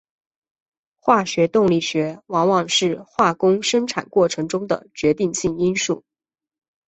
[0.99, 6.03] 化学动力学往往是化工生产过程中的决定性因素。